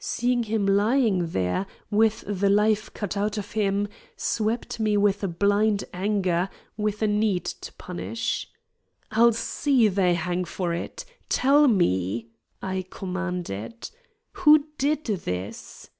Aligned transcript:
Seeing 0.00 0.42
him 0.42 0.66
lying 0.66 1.28
there, 1.28 1.64
with 1.88 2.24
the 2.26 2.50
life 2.50 2.92
cut 2.94 3.16
out 3.16 3.38
of 3.38 3.52
him, 3.52 3.86
swept 4.16 4.80
me 4.80 4.96
with 4.96 5.22
a 5.22 5.28
blind 5.28 5.84
anger, 5.94 6.50
with 6.76 7.00
a 7.00 7.06
need 7.06 7.44
to 7.44 7.72
punish. 7.74 8.48
"I'll 9.12 9.32
see 9.32 9.86
they 9.86 10.14
hang 10.14 10.44
for 10.46 10.74
it. 10.74 11.04
Tell 11.28 11.68
me!" 11.68 12.26
I 12.60 12.86
commanded. 12.90 13.90
"Who 14.32 14.64
did 14.78 15.04
this?" 15.04 15.90